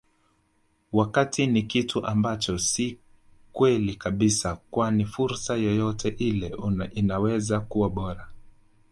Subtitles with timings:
[0.91, 2.97] wakati ni kitu ambacho si
[3.51, 6.57] kweli kabisa kwani fursa yeyote ile
[6.93, 8.27] inaweza kuwa bora